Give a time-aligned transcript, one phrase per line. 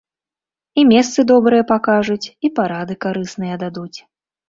[0.81, 3.97] І месцы добрыя пакажуць, і парады карысныя дадуць.